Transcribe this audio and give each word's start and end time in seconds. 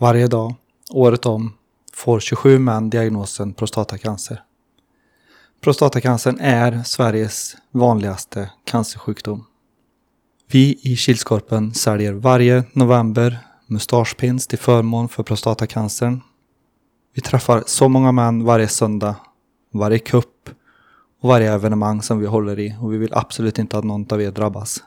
Varje 0.00 0.26
dag, 0.26 0.54
året 0.90 1.26
om, 1.26 1.52
får 1.92 2.20
27 2.20 2.58
män 2.58 2.90
diagnosen 2.90 3.52
prostatacancer. 3.52 4.42
Prostatacancern 5.60 6.38
är 6.40 6.82
Sveriges 6.82 7.56
vanligaste 7.70 8.50
cancersjukdom. 8.64 9.44
Vi 10.50 10.80
i 10.82 10.96
Kilskorpen 10.96 11.74
säljer 11.74 12.12
varje 12.12 12.64
november 12.72 13.38
mustaschpins 13.66 14.46
till 14.46 14.58
förmån 14.58 15.08
för 15.08 15.22
prostatacancern. 15.22 16.20
Vi 17.14 17.22
träffar 17.22 17.64
så 17.66 17.88
många 17.88 18.12
män 18.12 18.44
varje 18.44 18.68
söndag, 18.68 19.16
varje 19.72 19.98
kupp 19.98 20.50
och 21.20 21.28
varje 21.28 21.52
evenemang 21.52 22.02
som 22.02 22.18
vi 22.18 22.26
håller 22.26 22.58
i 22.58 22.76
och 22.80 22.92
vi 22.92 22.98
vill 22.98 23.14
absolut 23.14 23.58
inte 23.58 23.78
att 23.78 23.84
någon 23.84 24.06
av 24.12 24.22
er 24.22 24.30
drabbas. 24.30 24.82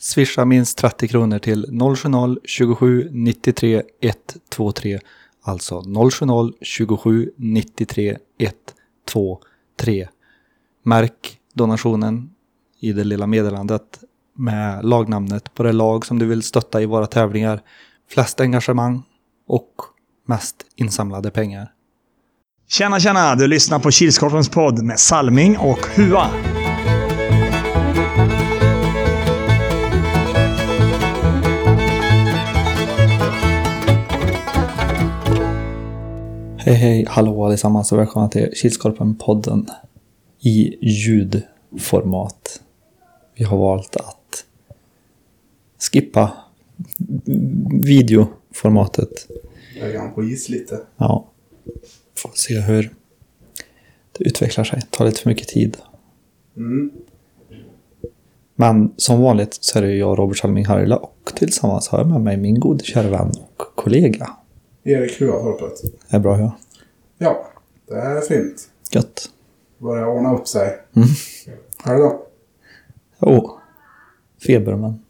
Swisha 0.00 0.44
minst 0.44 0.78
30 0.78 1.08
kronor 1.08 1.38
till 1.38 1.66
070-27 1.66 3.08
93 3.12 3.82
123 4.00 5.00
Alltså 5.42 5.82
070 6.10 6.52
27 6.62 7.30
93 7.36 8.16
123 8.38 10.08
Märk 10.82 11.38
donationen 11.54 12.30
i 12.80 12.92
det 12.92 13.04
lilla 13.04 13.26
meddelandet 13.26 14.04
med 14.36 14.84
lagnamnet 14.84 15.54
på 15.54 15.62
det 15.62 15.72
lag 15.72 16.06
som 16.06 16.18
du 16.18 16.26
vill 16.26 16.42
stötta 16.42 16.82
i 16.82 16.86
våra 16.86 17.06
tävlingar. 17.06 17.60
Flest 18.10 18.40
engagemang 18.40 19.02
och 19.46 19.74
mest 20.26 20.56
insamlade 20.76 21.30
pengar. 21.30 21.72
Tjena, 22.68 23.00
tjena! 23.00 23.34
Du 23.34 23.46
lyssnar 23.46 23.78
på 23.78 23.90
Kilskorpens 23.90 24.48
podd 24.48 24.84
med 24.84 24.98
Salming 24.98 25.58
och 25.58 25.86
Hua. 25.96 26.30
Hej 36.68 36.76
hej, 36.76 37.04
hallå 37.08 37.44
allesammans 37.44 37.92
och 37.92 37.98
välkomna 37.98 38.28
till 38.28 38.48
Kilskorpen-podden 38.54 39.66
i 40.40 40.76
ljudformat. 40.80 42.62
Vi 43.34 43.44
har 43.44 43.58
valt 43.58 43.96
att 43.96 44.44
skippa 45.92 46.32
videoformatet. 47.82 49.28
Lägga 49.80 50.00
han 50.00 50.14
på 50.14 50.24
is 50.24 50.48
lite. 50.48 50.80
Ja, 50.96 51.30
får 52.16 52.30
se 52.34 52.60
hur 52.60 52.94
det 54.18 54.24
utvecklar 54.24 54.64
sig. 54.64 54.80
Det 54.80 54.96
tar 54.96 55.06
lite 55.06 55.20
för 55.20 55.30
mycket 55.30 55.48
tid. 55.48 55.76
Mm. 56.56 56.90
Men 58.54 58.92
som 58.96 59.20
vanligt 59.20 59.58
så 59.60 59.78
är 59.78 59.82
det 59.82 59.94
jag, 59.94 60.18
Robert 60.18 60.38
Salming 60.38 60.66
Harila 60.66 60.96
och 60.96 61.32
tillsammans 61.36 61.88
har 61.88 61.98
jag 61.98 62.08
med 62.08 62.20
mig 62.20 62.36
min 62.36 62.60
gode 62.60 62.84
kära 62.84 63.08
vän 63.08 63.32
och 63.56 63.62
kollega. 63.74 64.30
Erik 64.88 65.20
Huatorpet. 65.20 65.82
Det 66.10 66.16
är 66.16 66.20
bra, 66.20 66.40
ja. 66.40 66.58
Ja, 67.18 67.48
det 67.86 67.94
är 67.94 68.20
fint. 68.20 68.68
Gött. 68.90 69.30
Börjar 69.78 70.06
ordna 70.06 70.34
upp 70.34 70.48
sig. 70.48 70.78
Mm. 70.96 71.08
Är 71.84 71.94
det 71.94 71.98
då? 71.98 72.26
Jo, 73.20 73.58
feber 74.46 74.76
men... 74.76 75.02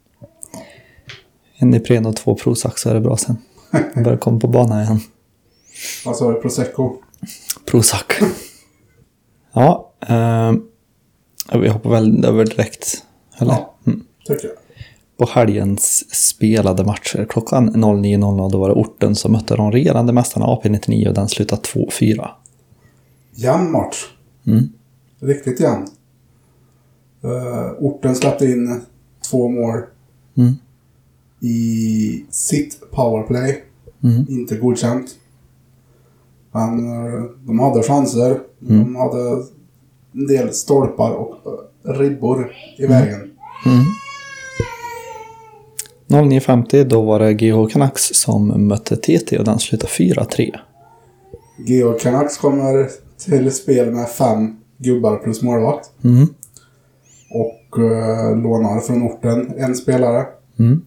En 1.57 1.73
Ipren 1.73 2.05
och 2.05 2.15
två 2.15 2.35
Prozac 2.35 2.79
så 2.79 2.89
är 2.89 2.93
det 2.93 2.99
bra 2.99 3.17
sen. 3.17 3.37
Jag 3.95 4.03
börjar 4.03 4.17
komma 4.17 4.39
på 4.39 4.47
banan 4.47 4.83
igen. 4.83 4.99
Vad 6.05 6.17
sa 6.17 6.31
du? 6.31 6.41
Prosecco? 6.41 6.95
Prozac. 7.65 8.05
Ja, 9.53 9.93
ehm, 9.99 10.63
vi 11.53 11.69
hoppar 11.69 11.89
väl 11.89 12.25
över 12.25 12.45
direkt. 12.45 13.03
Eller? 13.37 13.51
Ja. 13.51 13.75
Mm. 13.87 14.05
Tycker 14.25 14.47
jag. 14.47 14.57
På 15.19 15.25
helgens 15.25 16.15
spelade 16.15 16.83
matcher 16.83 17.25
klockan 17.29 17.69
09.00 17.75 18.51
då 18.51 18.59
var 18.59 18.69
det 18.69 18.75
orten 18.75 19.15
som 19.15 19.31
mötte 19.31 19.55
de 19.55 19.71
regerande 19.71 20.13
mästarna 20.13 20.45
AP99 20.45 21.07
och 21.07 21.13
den 21.13 21.27
slutade 21.29 21.61
2-4. 21.61 22.27
Jämn 23.35 23.71
match. 23.71 23.95
Mm. 24.47 24.63
Riktigt 25.19 25.59
jämn. 25.59 25.87
Uh, 27.23 27.71
orten 27.79 28.15
släppte 28.15 28.45
in 28.45 28.81
två 29.29 29.49
mål 29.49 29.81
Mm. 30.37 30.53
i 31.39 32.25
sitt 32.29 32.91
powerplay. 32.91 33.63
Mm. 34.03 34.25
Inte 34.29 34.55
godkänt. 34.57 35.09
Men 36.51 36.79
eh, 36.79 37.23
de 37.45 37.59
hade 37.59 37.83
chanser. 37.83 38.39
De 38.59 38.95
hade 38.95 39.43
en 40.13 40.27
del 40.27 40.53
stolpar 40.53 41.11
och 41.11 41.35
eh, 41.85 41.91
ribbor 41.99 42.51
i 42.77 42.85
vägen. 42.85 43.31
Mm. 46.11 46.29
09.50 46.29 46.83
då 46.83 47.01
var 47.01 47.19
det 47.19 47.33
GH 47.33 47.67
Canucks 47.67 48.01
som 48.13 48.67
mötte 48.67 48.95
TT 48.95 49.37
och 49.37 49.45
den 49.45 49.59
slutade 49.59 49.91
4-3. 49.91 50.55
Georg 51.65 51.99
Canucks 51.99 52.37
kommer 52.37 52.89
till 53.25 53.51
spel 53.51 53.91
med 53.91 54.09
fem 54.09 54.57
gubbar 54.77 55.17
plus 55.17 55.41
målvakt. 55.41 55.91
Mm. 56.03 56.27
Och 57.31 57.79
eh, 57.79 58.37
lånar 58.37 58.79
från 58.79 59.03
orten 59.03 59.53
en 59.57 59.75
spelare. 59.75 60.25
Mm. 60.59 60.81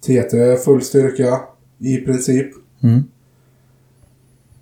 TT 0.00 0.56
full 0.64 0.82
styrka 0.82 1.40
i 1.78 1.96
princip. 1.96 2.46
Mm. 2.82 3.02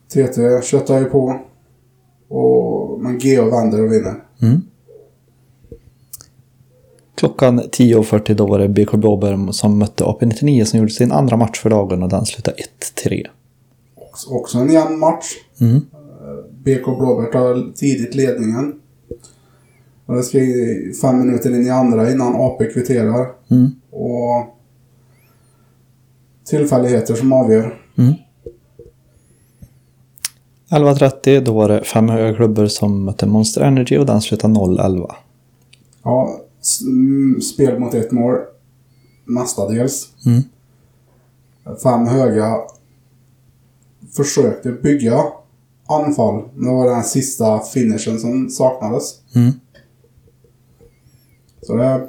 TT 0.09 0.63
köttar 0.63 0.99
ju 0.99 1.05
på. 1.05 1.41
Och, 2.29 3.01
men 3.01 3.19
Geo 3.19 3.51
vänder 3.51 3.83
och 3.83 3.93
vinner. 3.93 4.15
Klockan 7.15 7.61
10.40 7.61 8.35
då 8.35 8.47
var 8.47 8.59
det 8.59 8.69
BK 8.69 8.93
Blåbär 8.93 9.53
som 9.53 9.79
mötte 9.79 10.05
AP99 10.05 10.65
som 10.65 10.79
gjorde 10.79 10.91
sin 10.91 11.13
andra 11.13 11.37
match 11.37 11.59
för 11.59 11.71
dagen 11.71 12.03
och 12.03 12.09
den 12.09 12.27
slutade 12.27 12.57
1-3. 13.05 13.27
Också, 13.95 14.31
också 14.31 14.59
en 14.59 14.73
jämn 14.73 14.99
match. 14.99 15.25
Mm. 15.61 15.81
BK 16.51 16.85
Blåbärt 16.85 17.33
tar 17.33 17.73
tidigt 17.75 18.15
ledningen. 18.15 18.81
Och 20.07 20.15
det 20.15 20.23
ska 20.23 20.39
fem 21.03 21.19
minuter 21.19 21.55
in 21.55 21.67
i 21.67 21.71
andra 21.71 22.11
innan 22.11 22.35
AP 22.35 22.73
kvitterar. 22.73 23.27
Mm. 23.51 23.71
Och 23.91 24.57
tillfälligheter 26.45 27.15
som 27.15 27.33
avgör. 27.33 27.81
Mm. 27.99 28.15
11.30 30.71 31.41
då 31.41 31.53
var 31.53 31.69
det 31.69 31.85
fem 31.85 32.09
höga 32.09 32.37
klubbor 32.37 32.67
som 32.67 33.05
mötte 33.05 33.27
Monster 33.27 33.61
Energy 33.61 33.99
och 33.99 34.07
den 34.07 34.21
slutade 34.21 34.55
0-11. 34.55 35.11
Ja, 36.03 36.41
spel 37.43 37.79
mot 37.79 37.95
ett 37.95 38.13
mål. 38.13 38.39
Mestadels. 39.25 40.09
Mm. 40.27 40.43
Fem 41.83 42.07
höga 42.07 42.55
försökte 44.17 44.73
bygga 44.73 45.25
anfall. 45.89 46.43
Det 46.55 46.67
var 46.67 46.91
den 46.91 47.05
sista 47.05 47.61
finishen 47.61 48.19
som 48.19 48.51
saknades. 48.51 49.21
Mm. 49.35 49.53
Så 51.63 51.77
det, 51.77 52.09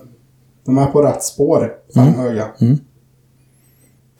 de 0.65 0.77
är 0.77 0.85
på 0.85 1.01
rätt 1.01 1.23
spår, 1.23 1.73
fem 1.93 2.13
höga. 2.13 2.51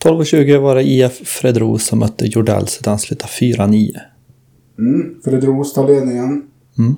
12.20 0.04 0.58
var 0.58 0.74
det 0.74 0.82
IF 0.82 1.28
Fredros 1.28 1.86
som 1.86 1.98
mötte 1.98 2.26
Jordells 2.26 2.76
och 2.76 2.82
den 2.82 2.98
slutade 2.98 3.32
4-9. 3.32 3.90
Mm, 4.78 5.20
Fredros 5.24 5.74
tar 5.74 5.88
ledningen. 5.88 6.42
Mm. 6.78 6.96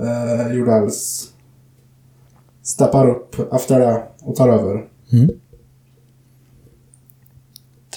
Eh, 0.00 0.52
Jordells 0.56 1.29
steppar 2.70 3.10
upp 3.10 3.52
efter 3.52 3.80
det 3.80 4.02
och 4.22 4.36
tar 4.36 4.48
över. 4.48 4.84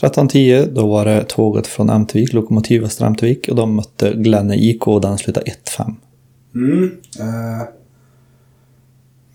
13.10 0.02 0.74
då 0.74 0.88
var 0.88 1.06
det 1.06 1.24
tåget 1.24 1.68
från 1.68 1.90
Ämtervik, 1.90 2.34
Lokomotiv 2.34 2.84
Östra 2.84 3.08
Ämtervik 3.08 3.50
och 3.50 3.56
de 3.56 3.76
mötte 3.76 4.14
Glenne 4.14 4.56
IK 4.56 4.88
och 4.88 5.02
den 5.02 5.18
slutade 5.18 5.46
1-5. 5.78 5.96
Mm. 6.56 6.92
Eh, 7.20 7.68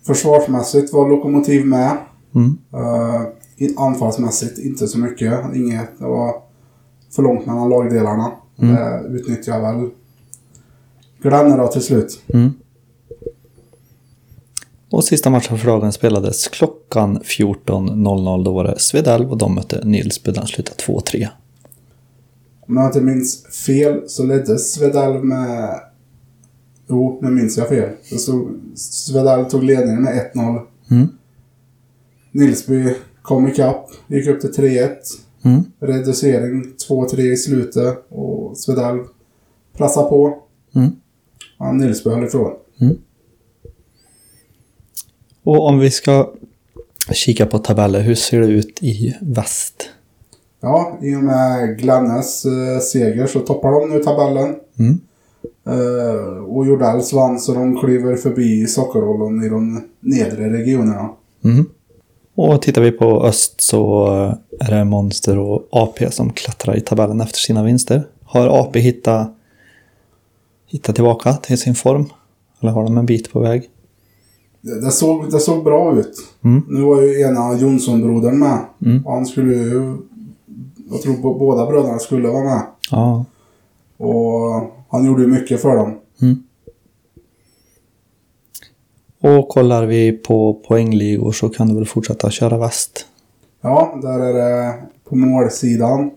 försvarsmässigt 0.06 0.93
var 0.93 1.09
Lokomotiv 1.09 1.66
med. 1.66 1.97
Mm. 2.34 2.59
Eh, 2.72 3.22
anfallsmässigt 3.76 4.59
inte 4.59 4.88
så 4.88 4.99
mycket. 4.99 5.55
Inget, 5.55 5.99
det 5.99 6.06
var 6.06 6.34
för 7.10 7.22
långt 7.22 7.46
mellan 7.46 7.69
lagdelarna. 7.69 8.31
Mm. 8.58 8.75
Det 8.75 9.19
utnyttjar 9.19 9.61
väl 9.61 9.90
Glenne 11.23 11.56
då 11.56 11.67
till 11.67 11.82
slut. 11.82 12.23
Mm. 12.35 12.52
Och 14.90 15.05
sista 15.05 15.31
matchen 15.31 15.58
för 15.58 15.67
dagen 15.67 15.93
spelades 15.93 16.49
klockan 16.49 17.19
14.00. 17.19 18.44
Då 18.44 18.52
var 18.52 18.64
det 18.64 18.79
Svedalv 18.79 19.31
och 19.31 19.38
de 19.38 19.55
mötte 19.55 19.85
Nilsby. 19.85 20.32
Den 20.32 20.46
slutade 20.46 20.76
2-3. 20.82 21.29
Om 22.61 22.76
jag 22.76 22.87
inte 22.87 23.00
minns 23.00 23.46
fel 23.67 24.02
så 24.08 24.25
ledde 24.25 24.58
Svedalv 24.58 25.25
med... 25.25 25.81
Jo, 26.88 27.19
nu 27.23 27.31
minns 27.31 27.56
jag 27.56 27.69
fel. 27.69 27.90
Det 28.11 28.19
stod... 28.19 28.49
Svedalv 28.75 29.44
tog 29.44 29.64
ledningen 29.64 30.02
med 30.02 30.31
1-0. 30.35 30.61
Mm. 30.90 31.08
Nilsby 32.32 32.94
kom 33.23 33.49
ikapp, 33.49 33.90
gick 34.06 34.29
upp 34.29 34.40
till 34.40 34.50
3-1. 34.52 34.88
Mm. 35.43 35.64
Reducering 35.81 36.64
2-3 36.88 37.20
i 37.20 37.37
slutet 37.37 38.06
och 38.08 38.56
Svedalv 38.58 39.00
pressade 39.73 40.08
på. 40.08 40.38
Mm. 40.75 40.90
Ja, 41.58 41.73
Nilsby 41.73 42.11
höll 42.11 42.25
ifrån. 42.25 42.52
Och 45.49 45.67
om 45.67 45.79
vi 45.79 45.91
ska 45.91 46.31
kika 47.12 47.47
på 47.47 47.59
tabeller, 47.59 48.00
hur 48.00 48.15
ser 48.15 48.41
det 48.41 48.47
ut 48.47 48.83
i 48.83 49.15
väst? 49.21 49.91
Ja, 50.61 50.99
i 51.03 51.15
och 51.15 51.23
med 51.23 51.79
Glennes 51.79 52.45
eh, 52.45 52.79
seger 52.81 53.27
så 53.27 53.41
toppar 53.41 53.73
de 53.73 53.91
nu 53.91 54.03
tabellen. 54.03 54.55
Mm. 54.79 55.00
Eh, 55.67 56.45
och 56.45 56.67
Jordells 56.67 57.12
vann 57.12 57.41
så 57.41 57.55
de 57.55 57.81
kliver 57.81 58.17
förbi 58.17 58.67
Sockerollen 58.67 59.45
i 59.45 59.49
de 59.49 59.85
nedre 60.00 60.53
regionerna. 60.53 61.11
Mm. 61.45 61.67
Och 62.35 62.62
tittar 62.62 62.83
vi 62.83 62.91
på 62.91 63.25
öst 63.25 63.61
så 63.61 64.06
är 64.61 64.71
det 64.71 64.85
Monster 64.85 65.39
och 65.39 65.69
AP 65.71 66.11
som 66.11 66.33
klättrar 66.33 66.77
i 66.77 66.81
tabellen 66.81 67.21
efter 67.21 67.39
sina 67.39 67.62
vinster. 67.62 68.06
Har 68.25 68.61
AP 68.61 68.79
hittat, 68.79 69.37
hittat 70.67 70.95
tillbaka 70.95 71.33
till 71.33 71.59
sin 71.59 71.75
form? 71.75 72.06
Eller 72.61 72.73
har 72.73 72.85
de 72.85 72.99
en 72.99 73.06
bit 73.06 73.33
på 73.33 73.41
väg? 73.41 73.71
Det, 74.60 74.90
såg, 74.90 75.31
det 75.31 75.40
såg 75.40 75.64
bra 75.64 75.99
ut. 75.99 76.14
Mm. 76.44 76.62
Nu 76.69 76.82
var 76.82 77.02
ju 77.02 77.20
ena 77.20 77.55
Jonsson-brodern 77.55 78.38
med. 78.38 78.58
Mm. 78.84 79.06
Och 79.06 79.12
han 79.12 79.26
skulle 79.26 79.55
ju... 79.55 79.96
Jag 80.90 81.02
tror 81.02 81.38
båda 81.38 81.66
bröderna 81.66 81.99
skulle 81.99 82.28
vara 82.28 82.44
med. 82.44 82.62
Ja. 82.90 83.25
Och 83.96 84.62
han 84.88 85.05
gjorde 85.05 85.22
ju 85.22 85.28
mycket 85.28 85.62
för 85.62 85.76
dem. 85.76 85.99
Mm. 86.22 86.43
Och 89.20 89.49
kollar 89.49 89.87
vi 89.87 90.12
på 90.12 90.55
poängligor 90.69 91.32
så 91.32 91.49
kan 91.49 91.69
du 91.69 91.75
väl 91.75 91.87
fortsätta 91.87 92.31
köra 92.31 92.58
väst. 92.58 93.06
Ja, 93.61 93.99
där 94.02 94.20
är 94.20 94.32
det 94.32 94.75
på 95.08 95.16
målsidan. 95.16 96.11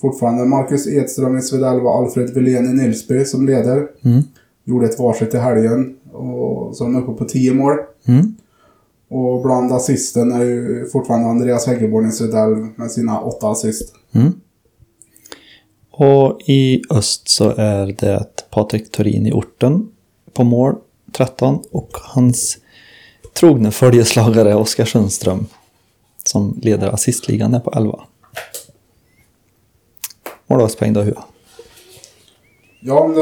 Fortfarande 0.00 0.44
Marcus 0.44 0.86
Edström 0.86 1.38
i 1.38 1.42
Svedell 1.42 1.80
och 1.80 1.90
Alfred 1.90 2.34
Wilén 2.34 2.70
i 2.70 2.82
Nilsby 2.82 3.24
som 3.24 3.46
leder. 3.46 3.88
Mm. 4.04 4.22
Gjorde 4.70 4.86
ett 4.86 4.98
varsitt 4.98 5.34
i 5.34 5.38
helgen. 5.38 5.96
Och 6.12 6.76
så 6.76 6.84
är 6.84 6.88
de 6.88 7.02
uppe 7.02 7.18
på 7.24 7.24
10 7.24 7.54
mål. 7.54 7.76
Mm. 8.08 8.36
Och 9.08 9.42
bland 9.42 9.72
assisten 9.72 10.32
är 10.32 10.44
ju 10.44 10.86
fortfarande 10.92 11.28
Andreas 11.28 11.66
Häggeborn 11.66 12.08
i 12.08 12.12
Svedell 12.12 12.66
med 12.76 12.90
sina 12.90 13.20
åtta 13.20 13.48
assist. 13.48 13.94
Mm. 14.12 14.32
Och 15.90 16.40
i 16.46 16.82
öst 16.90 17.28
så 17.28 17.48
är 17.56 17.86
det 17.86 18.26
Patrik 18.50 18.90
Torin 18.90 19.26
i 19.26 19.32
orten 19.32 19.88
på 20.32 20.44
mål 20.44 20.74
13 21.12 21.62
och 21.70 21.90
hans 21.92 22.58
trogna 23.34 23.70
följeslagare 23.70 24.54
Oskar 24.54 24.84
Sundström 24.84 25.46
som 26.24 26.58
leder 26.62 26.88
assistligan 26.88 27.54
är 27.54 27.60
på 27.60 27.70
11. 27.76 28.00
Målvaktspoäng 30.46 30.92
då 30.92 31.02
Hua? 31.02 31.24
Ja, 32.80 33.08
det 33.08 33.20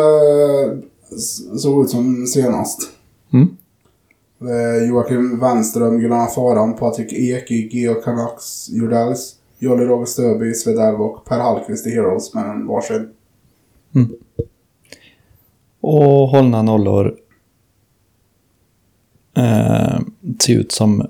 s- 0.71 0.98
såg 1.59 1.85
ut 1.85 1.91
som 1.91 2.27
senast. 2.27 2.91
Mm. 3.33 3.49
Är 4.41 4.89
Joakim 4.89 5.41
Wenström, 5.41 6.01
Gunnar 6.01 6.27
Faran, 6.27 6.77
Patrik 6.77 7.13
Ek 7.13 7.51
i 7.51 7.69
Geo 7.73 7.95
Canucks 7.95 8.69
Jordells, 8.71 9.35
Jolly 9.59 9.85
Roger 9.85 10.07
Stöby 10.07 10.47
i 10.47 10.55
och 10.99 11.25
Per 11.25 11.39
Hallqvist 11.39 11.87
i 11.87 11.91
Heroes 11.91 12.35
med 12.35 12.51
en 12.51 12.67
varsin. 12.67 13.09
Och 15.81 16.29
hållna 16.29 16.63
nollor 16.63 17.17
eh, 19.37 20.01
ser 20.41 20.55
ut 20.55 20.73
som 20.73 21.07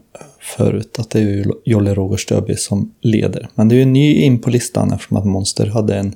förut 0.56 0.98
att 0.98 1.10
det 1.10 1.18
är 1.18 1.22
ju 1.22 1.44
Jolle 1.64 1.94
Roger 1.94 2.16
Stöby 2.16 2.56
som 2.56 2.94
leder. 3.00 3.48
Men 3.54 3.68
det 3.68 3.74
är 3.74 3.78
ju 3.78 3.84
ny 3.84 4.14
in 4.14 4.40
på 4.40 4.50
listan 4.50 4.92
eftersom 4.92 5.16
att 5.16 5.26
Monster 5.26 5.66
hade 5.66 5.96
en 5.96 6.14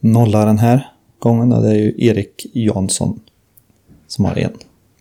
nolla 0.00 0.44
den 0.44 0.58
här 0.58 0.92
gången. 1.18 1.52
Och 1.52 1.62
det 1.62 1.70
är 1.70 1.74
ju 1.74 1.94
Erik 1.98 2.46
Jansson 2.52 3.20
som 4.06 4.24
har 4.24 4.38
en. 4.38 4.52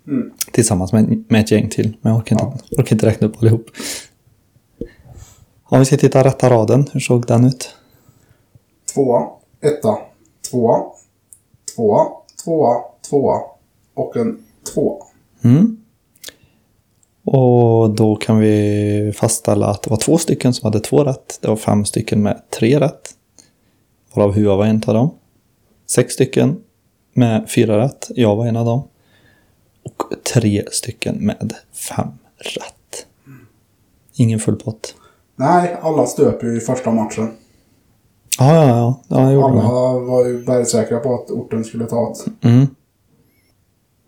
Mm. 0.08 0.32
Tillsammans 0.52 0.94
med, 0.94 1.24
med 1.28 1.42
ett 1.42 1.52
gäng 1.52 1.70
till. 1.70 1.98
Men 2.02 2.12
jag 2.12 2.20
orkar 2.20 2.36
inte, 2.36 2.76
orkar 2.78 2.96
inte 2.96 3.06
räkna 3.06 3.28
upp 3.28 3.42
allihop. 3.42 3.66
Om 5.64 5.80
vi 5.80 5.86
ska 5.86 5.98
titta 5.98 6.24
rätta 6.24 6.50
raden, 6.50 6.86
hur 6.92 7.00
såg 7.00 7.26
den 7.26 7.46
ut? 7.46 7.76
Tvåa, 8.94 9.28
etta, 9.62 9.98
tvåa, 10.52 10.84
tvåa, 11.76 12.08
tvåa, 12.44 12.84
tvåa 13.10 13.42
och 13.94 14.18
en 14.18 14.46
tvåa. 14.74 15.06
Mm. 15.44 15.78
Och 17.24 17.90
då 17.96 18.16
kan 18.16 18.40
vi 18.40 19.12
fastställa 19.16 19.68
att 19.68 19.82
det 19.82 19.90
var 19.90 19.98
två 19.98 20.18
stycken 20.18 20.54
som 20.54 20.68
hade 20.68 20.80
två 20.80 21.04
rätt. 21.04 21.40
Det 21.42 21.48
var 21.48 21.56
fem 21.56 21.86
stycken 21.86 22.24
med 22.24 22.42
tre 22.50 22.80
rätt. 22.80 23.10
Varav 24.14 24.34
Hua 24.34 24.56
var 24.56 24.66
en 24.66 24.82
av 24.88 24.94
dem. 24.94 25.10
Sex 25.88 26.14
stycken 26.14 26.58
med 27.14 27.50
fyra 27.50 27.78
rätt. 27.78 28.12
Jag 28.16 28.36
var 28.36 28.46
en 28.46 28.58
av 28.58 28.66
dem. 28.66 28.88
Och 29.84 30.04
tre 30.34 30.64
stycken 30.72 31.16
med 31.26 31.54
fem 31.74 32.08
rätt. 32.38 33.06
Ingen 34.16 34.40
full 34.40 34.56
pott. 34.56 34.96
Nej, 35.36 35.78
alla 35.82 36.06
stöp 36.06 36.44
ju 36.44 36.58
i 36.58 36.60
första 36.60 36.92
matchen. 36.92 37.32
Ja, 38.40 38.56
ja, 38.56 38.68
ja. 38.68 39.02
ja 39.08 39.32
gjorde 39.32 39.48
Alla 39.48 39.94
det. 39.94 40.06
var 40.06 40.26
ju 40.26 40.46
bergsäkra 40.46 41.00
på 41.00 41.14
att 41.16 41.32
orten 41.32 41.64
skulle 41.64 41.86
ta 41.86 42.14
det. 42.42 42.48
Mm. 42.50 42.68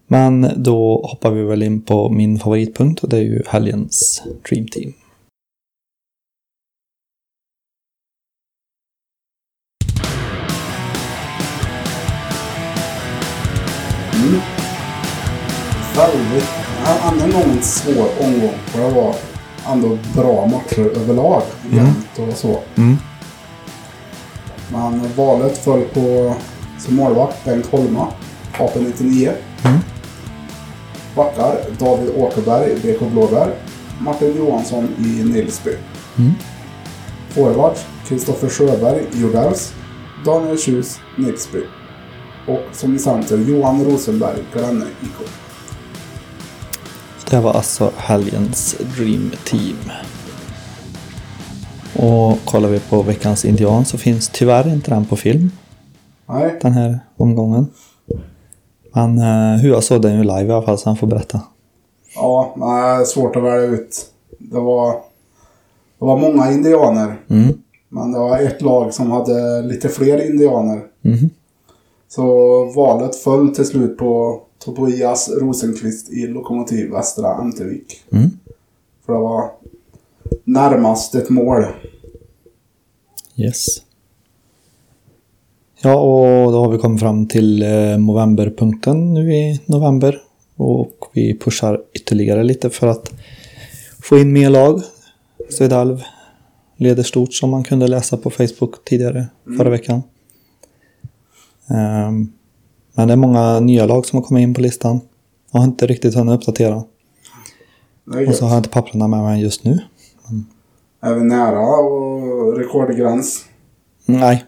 Men 0.07 0.51
då 0.57 1.01
hoppar 1.11 1.31
vi 1.31 1.43
väl 1.43 1.63
in 1.63 1.81
på 1.81 2.09
min 2.09 2.39
favoritpunkt 2.39 3.03
och 3.03 3.09
det 3.09 3.17
är 3.17 3.21
ju 3.21 3.43
helgens 3.47 4.23
Dream 4.49 4.67
Team. 4.67 4.93
Väldigt... 15.97 16.49
en 17.23 17.31
gång 17.31 17.51
en 17.51 17.63
svår 17.63 18.09
omgång. 18.19 18.53
För 18.65 18.79
det 18.79 18.89
var 18.89 19.15
ändå 19.67 19.97
bra 20.15 20.45
matcher 20.45 20.97
överlag. 21.01 21.41
Jämnt 21.71 22.19
och 22.31 22.37
så. 22.37 22.59
Mm. 22.75 22.97
Men 24.71 25.13
valet 25.15 25.57
föll 25.57 25.81
på 25.81 26.35
som 26.79 26.95
målvakt 26.95 27.45
Bengt 27.45 27.65
Holma, 27.65 28.07
AP99. 28.53 29.31
Mm. 29.63 29.79
Backar 31.15 31.57
David 31.79 32.09
Åkerberg, 32.15 32.75
BK 32.75 33.11
Blåbär. 33.11 33.53
Martin 33.99 34.37
Johansson 34.37 34.87
i 34.97 35.23
Nilsby. 35.23 35.71
Mm. 36.17 36.31
Forwards 37.29 37.85
Kristoffer 38.07 38.49
Sjöberg, 38.49 39.03
Jordells. 39.11 39.73
Daniel 40.25 40.57
Tjus, 40.57 40.99
Nilsby. 41.15 41.61
Och 42.47 42.61
som 42.71 42.99
center 42.99 43.37
Johan 43.37 43.85
Rosenberg, 43.85 44.37
Gränne 44.53 44.85
IK. 45.01 45.46
Det 47.29 47.39
var 47.39 47.53
alltså 47.53 47.91
helgens 47.97 48.75
Dream 48.97 49.31
Team. 49.45 49.75
Och 51.95 52.37
kollar 52.45 52.69
vi 52.69 52.79
på 52.79 53.01
veckans 53.01 53.45
indian 53.45 53.85
så 53.85 53.97
finns 53.97 54.29
tyvärr 54.29 54.73
inte 54.73 54.91
den 54.91 55.05
på 55.05 55.15
film 55.15 55.51
Nej, 56.25 56.59
den 56.61 56.73
här 56.73 56.99
omgången. 57.17 57.67
Men 58.93 59.19
hur 59.59 59.69
jag 59.69 59.83
såg 59.83 60.01
den 60.01 60.13
ju 60.17 60.23
live 60.23 60.45
i 60.45 60.51
alla 60.51 60.65
fall 60.65 60.77
så 60.77 60.89
han 60.89 60.97
får 60.97 61.07
berätta. 61.07 61.41
ja, 62.15 62.53
nej, 62.57 63.05
svårt 63.05 63.35
att 63.35 63.43
välja 63.43 63.61
ut. 63.61 64.05
Det 64.39 64.59
var, 64.59 64.91
det 65.99 66.05
var 66.05 66.17
många 66.17 66.51
indianer. 66.51 67.21
Mm. 67.29 67.53
Men 67.89 68.11
det 68.11 68.19
var 68.19 68.39
ett 68.39 68.61
lag 68.61 68.93
som 68.93 69.11
hade 69.11 69.61
lite 69.61 69.89
fler 69.89 70.29
indianer. 70.31 70.81
Mhm. 71.01 71.29
Så 72.09 72.25
valet 72.75 73.15
föll 73.15 73.55
till 73.55 73.65
slut 73.65 73.97
på 73.97 74.41
Tobias 74.59 75.29
Rosenqvist 75.29 76.09
i 76.09 76.27
Lokomotiv 76.27 76.91
Västra 76.91 77.41
Ämtervik. 77.41 78.03
Mm. 78.11 78.29
För 79.05 79.13
det 79.13 79.19
var 79.19 79.51
närmast 80.43 81.15
ett 81.15 81.29
mål. 81.29 81.65
Yes. 83.35 83.65
Ja, 85.81 85.95
och 85.95 86.51
då 86.51 86.59
har 86.59 86.71
vi 86.71 86.77
kommit 86.77 86.99
fram 86.99 87.27
till 87.27 87.63
eh, 87.63 87.97
novemberpunkten 87.97 89.13
nu 89.13 89.33
i 89.33 89.61
november. 89.65 90.21
Och 90.55 91.09
vi 91.13 91.37
pushar 91.37 91.81
ytterligare 91.93 92.43
lite 92.43 92.69
för 92.69 92.87
att 92.87 93.11
få 94.01 94.17
in 94.17 94.33
mer 94.33 94.49
lag. 94.49 94.81
Svedalv 95.49 96.01
leder 96.77 97.03
stort 97.03 97.33
som 97.33 97.49
man 97.49 97.63
kunde 97.63 97.87
läsa 97.87 98.17
på 98.17 98.29
Facebook 98.29 98.85
tidigare 98.85 99.27
förra 99.57 99.69
veckan. 99.69 100.01
Ehm, 101.69 102.31
men 102.97 103.07
det 103.07 103.13
är 103.13 103.17
många 103.17 103.59
nya 103.59 103.85
lag 103.85 104.05
som 104.05 104.17
har 104.17 104.23
kommit 104.23 104.41
in 104.41 104.53
på 104.53 104.61
listan. 104.61 104.99
Jag 105.51 105.59
har 105.59 105.67
inte 105.67 105.87
riktigt 105.87 106.15
hunnit 106.15 106.33
uppdatera. 106.35 106.75
Och 108.27 108.35
så 108.35 108.45
har 108.45 108.49
jag 108.51 108.59
inte 108.59 108.69
papperna 108.69 109.07
med 109.07 109.23
mig 109.23 109.41
just 109.41 109.63
nu. 109.63 109.79
Är 111.01 111.13
vi 111.13 111.23
nära 111.23 111.59
och 111.59 112.57
rekordgräns? 112.57 113.45
Nej, 114.05 114.45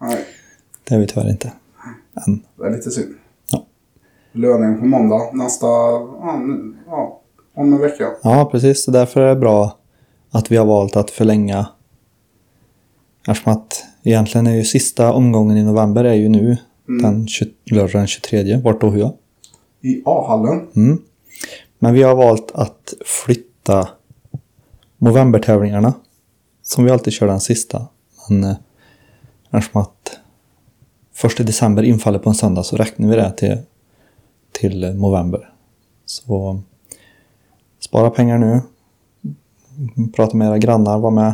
Nej, 0.00 0.18
det 0.88 0.94
är 0.94 0.98
vi 0.98 1.06
tyvärr 1.06 1.30
inte. 1.30 1.52
Än. 2.26 2.42
det 2.58 2.66
är 2.66 2.70
lite 2.70 2.90
synd. 2.90 3.14
Ja. 3.50 3.66
Löning 4.32 4.80
på 4.80 4.86
måndag. 4.86 5.30
Nästa... 5.32 5.66
Ja, 5.66 6.40
nu- 6.46 6.76
ja, 6.86 7.20
om 7.54 7.72
en 7.72 7.80
vecka. 7.80 8.08
Ja, 8.22 8.48
precis. 8.52 8.84
Så 8.84 8.90
därför 8.90 9.20
är 9.20 9.28
det 9.28 9.40
bra 9.40 9.78
att 10.30 10.52
vi 10.52 10.56
har 10.56 10.66
valt 10.66 10.96
att 10.96 11.10
förlänga. 11.10 11.66
Eftersom 13.28 13.52
att 13.52 13.84
egentligen 14.02 14.46
är 14.46 14.54
ju 14.54 14.64
sista 14.64 15.12
omgången 15.12 15.56
i 15.56 15.64
november 15.64 16.04
är 16.04 16.14
ju 16.14 16.28
nu 16.28 16.56
den 17.00 17.26
20, 17.26 17.50
lördag 17.64 17.92
den 17.92 18.06
23. 18.06 18.56
Vart 18.56 18.80
då 18.80 18.90
hur? 18.90 19.10
I 19.80 20.02
A-hallen. 20.04 20.68
Mm. 20.76 21.02
Men 21.78 21.94
vi 21.94 22.02
har 22.02 22.14
valt 22.14 22.50
att 22.54 22.94
flytta 23.04 23.88
novembertävlingarna. 24.98 25.94
Som 26.62 26.84
vi 26.84 26.90
alltid 26.90 27.12
kör 27.12 27.26
den 27.26 27.40
sista. 27.40 27.86
Men 28.28 28.44
eh, 28.44 28.56
eftersom 29.50 29.82
att 29.82 30.18
första 31.12 31.42
december 31.42 31.82
infaller 31.82 32.18
på 32.18 32.28
en 32.28 32.34
söndag 32.34 32.62
så 32.62 32.76
räknar 32.76 33.08
vi 33.08 33.16
det 33.16 33.32
till, 33.36 33.58
till 34.52 34.84
eh, 34.84 34.90
november. 34.90 35.52
Så 36.06 36.60
spara 37.80 38.10
pengar 38.10 38.38
nu. 38.38 38.60
Prata 40.16 40.36
med 40.36 40.48
era 40.48 40.58
grannar, 40.58 40.98
var 40.98 41.10
med 41.10 41.32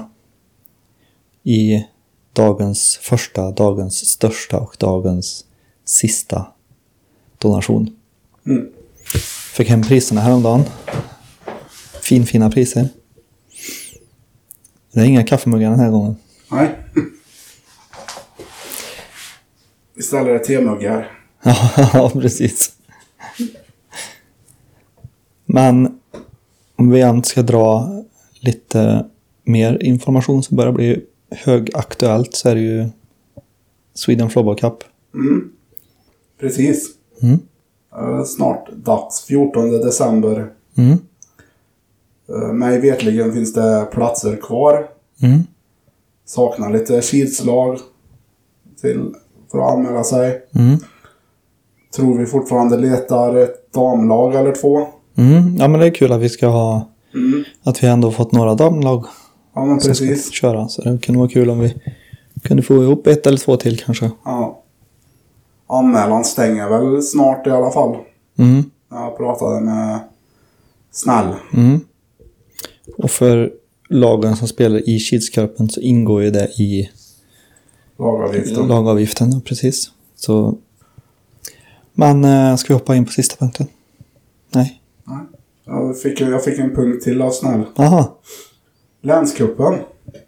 i 1.42 1.86
dagens 2.32 2.98
första, 3.02 3.50
dagens 3.50 4.08
största 4.08 4.60
och 4.60 4.76
dagens 4.78 5.44
sista 5.88 6.46
donation. 7.38 7.96
Mm. 8.46 8.68
Fick 9.52 9.68
hem 9.68 9.82
priserna 9.82 10.20
häromdagen. 10.20 10.64
Fin, 12.02 12.26
fina 12.26 12.50
priser. 12.50 12.88
Det 14.92 15.00
är 15.00 15.04
inga 15.04 15.24
kaffemuggar 15.24 15.70
den 15.70 15.80
här 15.80 15.90
gången. 15.90 16.16
Nej. 16.50 16.78
Istället 19.96 20.28
är 20.28 20.32
det 20.32 20.44
temuggar. 20.44 21.12
ja, 21.94 22.10
precis. 22.14 22.72
Men 25.44 26.00
om 26.76 26.90
vi 26.90 26.98
igen 26.98 27.24
ska 27.24 27.42
dra 27.42 28.02
lite 28.40 29.06
mer 29.44 29.82
information 29.82 30.42
som 30.42 30.56
börjar 30.56 30.72
bli 30.72 31.04
högaktuellt 31.30 32.34
så 32.34 32.48
är 32.48 32.54
det 32.54 32.60
ju 32.60 32.88
Sweden 33.94 34.30
Floorball 34.30 34.58
Cup. 34.58 34.84
Mm. 35.14 35.52
Precis. 36.40 36.86
Mm. 37.22 37.38
Eh, 37.98 38.24
Snart 38.24 38.68
dags. 38.72 39.20
14 39.24 39.70
december. 39.70 40.50
Mm. 40.76 40.98
Eh, 42.28 42.52
Mig 42.52 42.80
vetligen 42.80 43.32
finns 43.32 43.52
det 43.54 43.88
platser 43.92 44.36
kvar. 44.36 44.86
Mm. 45.22 45.38
Saknar 46.24 46.72
lite 46.72 47.02
skidslag 47.02 47.78
till, 48.80 49.14
för 49.50 49.58
att 49.58 49.72
anmäla 49.72 50.04
sig. 50.04 50.42
Mm. 50.54 50.76
Tror 51.96 52.18
vi 52.18 52.26
fortfarande 52.26 52.76
letar 52.76 53.36
ett 53.36 53.72
damlag 53.72 54.34
eller 54.34 54.52
två. 54.54 54.86
Mm. 55.16 55.56
Ja, 55.56 55.68
men 55.68 55.80
det 55.80 55.86
är 55.86 55.94
kul 55.94 56.12
att 56.12 56.20
vi 56.20 56.28
ska 56.28 56.46
ha 56.46 56.88
Mm. 57.14 57.44
att 57.62 57.82
vi 57.82 57.86
ändå 57.86 58.10
fått 58.10 58.32
några 58.32 58.54
damlag 58.54 59.04
Ja, 59.54 59.64
men 59.64 59.80
som 59.80 59.94
ska 59.94 60.04
precis. 60.06 60.30
köra. 60.32 60.68
Så 60.68 60.82
det 60.82 60.98
kunde 60.98 61.18
vara 61.18 61.28
kul 61.28 61.50
om 61.50 61.58
vi 61.60 61.74
kunde 62.42 62.62
få 62.62 62.74
ihop 62.82 63.06
ett 63.06 63.26
eller 63.26 63.38
två 63.38 63.56
till 63.56 63.80
kanske. 63.80 64.10
Ja. 64.24 64.57
Anmälan 65.68 66.24
stänger 66.24 66.68
väl 66.68 67.02
snart 67.02 67.46
i 67.46 67.50
alla 67.50 67.70
fall. 67.70 67.96
Mm. 68.38 68.64
Jag 68.90 69.16
pratade 69.16 69.60
med 69.60 69.98
Snäll. 70.90 71.34
Mm. 71.54 71.80
Och 72.96 73.10
för 73.10 73.52
lagen 73.88 74.36
som 74.36 74.48
spelar 74.48 74.88
i 74.88 74.98
Kidscupen 74.98 75.70
så 75.70 75.80
ingår 75.80 76.22
ju 76.22 76.30
det 76.30 76.46
i 76.60 76.90
Lagavgiften. 77.98 78.68
lagavgiften. 78.68 79.30
ja, 79.32 79.40
Precis. 79.44 79.90
Så... 80.16 80.54
Men 81.92 82.24
eh, 82.24 82.56
ska 82.56 82.74
vi 82.74 82.78
hoppa 82.78 82.96
in 82.96 83.04
på 83.04 83.12
sista 83.12 83.36
punkten? 83.36 83.66
Nej. 84.54 84.82
Jag 85.64 86.00
fick, 86.00 86.20
jag 86.20 86.44
fick 86.44 86.58
en 86.58 86.74
punkt 86.74 87.04
till 87.04 87.22
av 87.22 87.30
Snäll. 87.30 87.64
Aha. 87.76 88.18
Länscupen. 89.02 89.74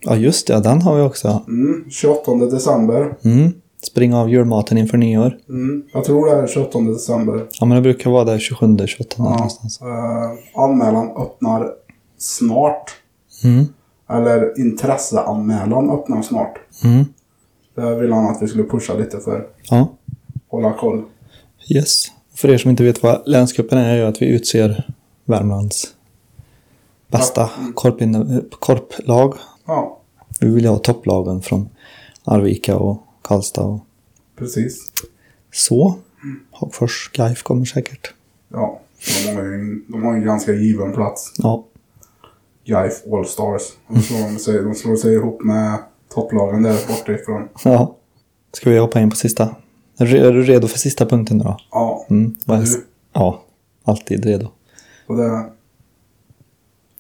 Ja 0.01 0.17
just 0.17 0.47
det, 0.47 0.61
den 0.61 0.83
har 0.83 0.97
vi 0.97 1.03
också. 1.03 1.45
Mm. 1.49 1.91
28 1.91 2.35
december. 2.35 3.17
Mm. 3.23 3.53
Springa 3.83 4.19
av 4.21 4.31
julmaten 4.31 4.79
inför 4.79 4.99
nyår. 4.99 5.39
Mm. 5.49 5.83
Jag 5.93 6.05
tror 6.05 6.27
det 6.27 6.43
är 6.43 6.47
28 6.47 6.81
december. 6.81 7.47
Ja 7.61 7.67
men 7.67 7.77
det 7.77 7.83
brukar 7.83 8.11
vara 8.11 8.25
där 8.25 8.39
27, 8.39 8.77
28 8.87 9.15
Ja. 9.19 9.25
någonstans. 9.25 9.81
Eh, 9.81 10.61
anmälan 10.63 11.11
öppnar 11.17 11.69
snart. 12.19 12.91
Mm. 13.45 13.65
Eller 14.09 14.61
intresseanmälan 14.61 15.91
öppnar 15.91 16.23
snart. 16.23 16.59
Mm. 16.85 17.05
Det 17.75 17.95
vill 18.01 18.13
han 18.13 18.27
att 18.27 18.43
vi 18.43 18.49
skulle 18.49 18.65
pusha 18.65 18.95
lite 18.95 19.19
för. 19.21 19.47
Ja. 19.71 19.89
Hålla 20.49 20.73
koll. 20.73 21.03
Yes. 21.69 22.05
För 22.35 22.51
er 22.51 22.59
som 22.59 22.71
inte 22.71 22.83
vet 22.85 23.03
vad 23.03 23.23
länscupen 23.27 23.79
är, 23.79 23.97
är 23.97 24.05
att 24.05 24.23
vi 24.23 24.27
utser 24.27 24.91
Värmlands 25.25 25.95
bästa 27.09 27.51
korpinne- 27.75 28.43
korplag. 28.59 29.35
Ja, 29.67 29.99
Vi 30.41 30.49
vill 30.55 30.67
ha 30.67 30.79
topplagen 30.79 31.43
från 31.43 31.69
Arvika 32.25 32.77
och 32.77 33.03
Karlstad 33.31 33.63
och 33.63 33.81
precis. 34.37 34.93
så. 35.53 35.95
Hagfors, 36.51 37.11
Gaif 37.15 37.43
kommer 37.43 37.65
säkert. 37.65 38.15
Ja, 38.49 38.81
de 39.27 39.35
har 39.37 39.43
ju, 39.43 39.85
de 39.89 40.03
har 40.03 40.13
en 40.15 40.25
ganska 40.25 40.53
given 40.53 40.93
plats. 40.93 41.33
Ja. 41.39 41.65
De 43.89 44.03
slår, 44.03 44.39
sig, 44.39 44.63
de 44.63 44.75
slår 44.75 44.97
sig 44.97 45.15
ihop 45.15 45.43
med 45.45 45.79
topplagen 46.15 46.63
där 46.63 46.79
bortifrån. 46.89 47.49
ja. 47.65 47.97
Ska 48.53 48.71
vi 48.71 48.79
hoppa 48.79 49.01
in 49.01 49.11
på 49.11 49.17
sista? 49.17 49.55
Är 49.99 50.07
du 50.07 50.19
är 50.19 50.33
du 50.33 50.43
redo 50.43 50.69
för 50.69 50.79
sista 50.79 51.07
punkten 51.07 51.39
nu 51.39 51.45
då? 51.45 51.57
Ja, 51.71 52.07
Mm. 52.11 52.37
vad 52.47 52.61
Du? 52.65 52.85
Ja, 53.13 53.43
alltid 53.85 54.25
redo. 54.25 54.49
och 55.07 55.17
det... 55.17 55.45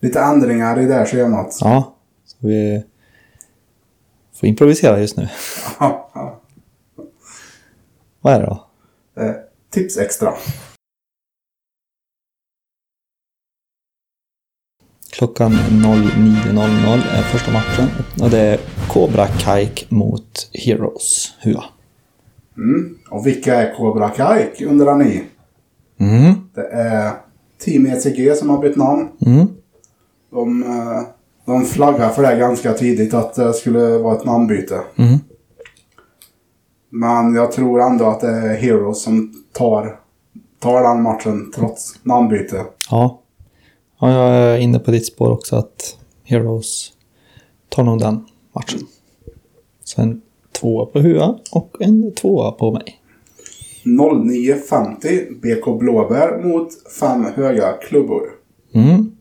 Lite 0.00 0.20
ändringar 0.20 0.80
i 0.80 0.86
det 0.86 0.94
här 0.94 1.06
schemat. 1.06 1.58
Ja, 1.60 1.94
så 2.26 2.36
vi 2.40 2.84
får 4.40 4.48
improvisera 4.48 5.00
just 5.00 5.16
nu. 5.16 5.28
Ja, 5.80 6.10
ja. 6.14 6.40
Vad 8.20 8.34
är 8.34 8.40
det 8.40 8.46
då? 8.46 8.66
Eh, 9.22 9.34
tips 9.70 9.96
extra. 9.96 10.34
Klockan 15.12 15.52
09.00 15.52 17.00
är 17.12 17.22
första 17.22 17.52
matchen 17.52 17.88
och 18.22 18.30
det 18.30 18.38
är 18.38 18.60
Cobra 18.88 19.26
Kaik 19.26 19.90
mot 19.90 20.50
Heroes 20.52 21.34
Hua. 21.40 21.64
Mm. 22.56 22.98
Och 23.10 23.26
vilka 23.26 23.54
är 23.54 23.74
Cobra 23.74 24.08
Kaik 24.08 24.60
undrar 24.60 24.94
ni? 24.94 25.24
Mm. 25.98 26.34
Det 26.54 26.66
är 26.66 27.12
Team 27.58 27.86
ECG 27.86 28.36
som 28.36 28.50
har 28.50 28.58
bytt 28.58 28.76
namn. 28.76 29.08
Mm. 29.26 29.46
De, 30.30 30.62
eh, 30.62 31.02
de 31.50 31.64
flaggar 31.64 32.08
för 32.08 32.22
det 32.22 32.36
ganska 32.36 32.72
tidigt 32.72 33.14
att 33.14 33.34
det 33.34 33.52
skulle 33.52 33.98
vara 33.98 34.16
ett 34.16 34.24
namnbyte. 34.24 34.80
Mm. 34.96 35.18
Men 36.90 37.34
jag 37.34 37.52
tror 37.52 37.80
ändå 37.80 38.04
att 38.04 38.20
det 38.20 38.28
är 38.28 38.56
Heroes 38.56 39.02
som 39.02 39.44
tar, 39.52 40.00
tar 40.58 40.82
den 40.82 41.02
matchen 41.02 41.52
trots 41.54 41.94
namnbyte. 42.02 42.64
Ja. 42.90 43.20
ja, 44.00 44.12
jag 44.12 44.34
är 44.34 44.58
inne 44.58 44.78
på 44.78 44.90
ditt 44.90 45.06
spår 45.06 45.30
också 45.30 45.56
att 45.56 45.96
Heroes 46.24 46.92
tar 47.68 47.82
nog 47.82 47.98
den 47.98 48.24
matchen. 48.52 48.80
Så 49.84 50.02
en 50.02 50.22
tvåa 50.52 50.86
på 50.86 51.00
Hua 51.00 51.38
och 51.52 51.76
en 51.80 52.12
tvåa 52.12 52.52
på 52.52 52.72
mig. 52.72 53.00
09.50 53.84 55.40
BK 55.40 55.80
Blåbär 55.80 56.42
mot 56.42 56.92
fem 57.00 57.24
höga 57.24 57.72
klubbor. 57.72 58.22
Mm. 58.74 59.12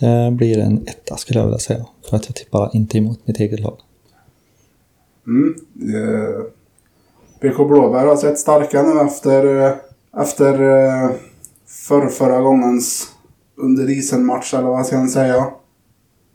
Det 0.00 0.30
blir 0.32 0.58
en 0.58 0.86
etta 0.86 1.16
skulle 1.16 1.38
jag 1.38 1.46
vilja 1.46 1.58
säga. 1.58 1.86
För 2.10 2.16
att 2.16 2.26
jag 2.26 2.36
tippar 2.36 2.70
inte 2.76 2.98
emot 2.98 3.20
mitt 3.24 3.40
eget 3.40 3.60
lag. 3.60 3.78
Mm. 5.26 5.54
Eh, 5.94 6.42
BK 7.40 7.56
Blåbär 7.56 8.06
har 8.06 8.16
sett 8.16 8.38
starka 8.38 8.82
nu 8.82 9.00
efter, 9.00 9.66
eh, 9.66 9.72
efter 10.22 10.52
eh, 10.62 11.10
för 11.66 12.06
förra 12.06 12.40
gångens 12.40 13.14
under 13.56 13.90
isen-match 13.90 14.54
eller 14.54 14.68
vad 14.68 14.86
ska 14.86 14.96
jag 14.96 15.10
säga. 15.10 15.52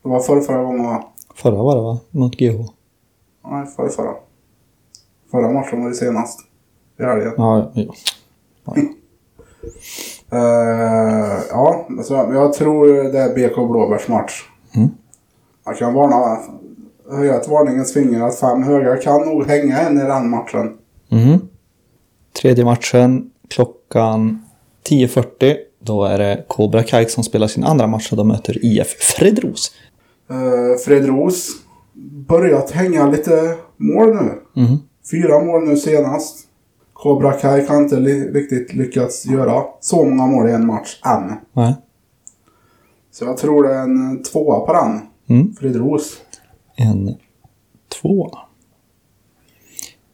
Det 0.03 0.10
var 0.10 0.20
förra, 0.20 0.41
förra 0.41 0.63
gången 0.63 0.86
va? 0.86 1.03
Förra 1.36 1.63
var 1.63 1.75
det 1.75 1.82
va? 1.82 2.00
Mot 2.12 2.36
GH. 2.36 2.70
Nej, 3.46 3.65
förra, 3.75 3.89
förra. 3.89 4.13
Förra 5.32 5.51
matchen 5.51 5.82
var 5.82 5.89
ju 5.89 5.96
senast. 5.96 6.39
I 7.00 7.03
helgen. 7.03 7.34
Ja, 7.38 7.72
ja. 7.74 7.93
ja. 8.65 8.75
Eh, 10.33 11.39
ja, 11.49 11.87
så 12.03 12.13
jag 12.13 12.53
tror 12.53 12.87
det 12.87 13.19
är 13.19 13.35
BK 13.35 13.55
Blåbärs 13.55 14.07
match. 14.07 14.43
Mm. 14.75 14.89
Jag 15.65 15.77
kan 15.77 15.93
varna, 15.93 16.39
höja 17.11 17.35
ett 17.35 17.47
varningens 17.47 17.93
finger 17.93 18.23
att 18.23 18.39
fem 18.39 18.63
höga 18.63 18.97
kan 18.97 19.21
nog 19.21 19.47
hänga 19.47 19.79
en 19.79 19.97
i 19.97 20.03
den 20.03 20.29
matchen. 20.29 20.77
Mm. 21.11 21.39
Tredje 22.41 22.65
matchen 22.65 23.31
klockan 23.49 24.45
10.40. 24.89 25.55
Då 25.79 26.03
är 26.03 26.17
det 26.17 26.45
Cobra 26.47 26.83
Kaik 26.83 27.09
som 27.09 27.23
spelar 27.23 27.47
sin 27.47 27.63
andra 27.63 27.87
match 27.87 28.11
och 28.11 28.17
de 28.17 28.27
möter 28.27 28.65
IF 28.65 28.87
Fredros. 28.87 29.71
Uh, 30.31 30.77
Fred 30.85 31.05
Roos 31.05 31.49
börjat 32.27 32.71
hänga 32.71 33.09
lite 33.09 33.55
mål 33.77 34.15
nu. 34.15 34.61
Mm. 34.61 34.77
Fyra 35.11 35.43
mål 35.43 35.67
nu 35.67 35.77
senast. 35.77 36.47
Cobra 36.93 37.31
Kai 37.31 37.65
har 37.65 37.77
inte 37.77 37.95
riktigt 38.00 38.73
lyckats 38.73 39.25
göra 39.25 39.63
så 39.79 40.05
många 40.05 40.27
mål 40.27 40.50
i 40.50 40.51
en 40.51 40.65
match 40.65 41.00
än. 41.05 41.38
Nej. 41.53 41.75
Så 43.12 43.25
jag 43.25 43.38
tror 43.38 43.63
det 43.63 43.73
är 43.73 43.83
en 43.83 44.23
tvåa 44.23 44.59
på 44.59 44.73
den. 44.73 45.01
Mm. 45.27 45.55
Fred 45.55 45.75
Roos. 45.75 46.17
En 46.75 47.15
tvåa. 48.01 48.39